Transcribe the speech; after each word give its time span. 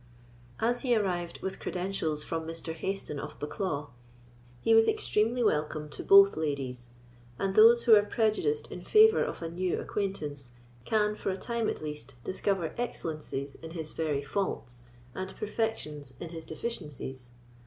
As 0.59 0.81
he 0.81 0.95
arrived 0.95 1.43
with 1.43 1.59
credentials 1.59 2.23
from 2.23 2.47
Mr. 2.47 2.73
Hayston 2.73 3.19
of 3.19 3.37
Bucklaw, 3.37 3.89
he 4.59 4.73
was 4.73 4.87
extremely 4.87 5.43
welcome 5.43 5.89
to 5.89 6.03
both 6.03 6.35
ladies; 6.35 6.93
and 7.37 7.53
those 7.55 7.83
who 7.83 7.93
are 7.93 8.01
prejudiced 8.01 8.71
in 8.71 8.81
favour 8.81 9.23
of 9.23 9.43
a 9.43 9.49
new 9.51 9.79
acquaintance 9.79 10.53
can, 10.85 11.13
for 11.15 11.29
a 11.29 11.37
time 11.37 11.69
at 11.69 11.83
least, 11.83 12.15
discover 12.23 12.73
excellencies 12.79 13.53
in 13.53 13.69
his 13.77 13.91
very 13.91 14.23
faults 14.23 14.85
and 15.13 15.37
perfections 15.37 16.15
in 16.19 16.29
his 16.29 16.45
deficiencies. 16.45 17.29